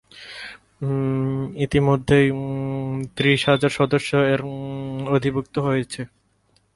[1.65, 2.27] ইতোমধ্যেই
[3.15, 4.41] ত্রিশ হাজার সদস্য এর
[5.07, 6.01] অধিভূক্ত হয়েছে।